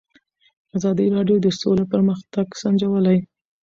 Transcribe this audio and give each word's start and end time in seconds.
ازادي 0.75 1.05
راډیو 1.15 1.37
د 1.41 1.47
سوله 1.59 1.83
پرمختګ 1.93 2.45
سنجولی. 2.61 3.17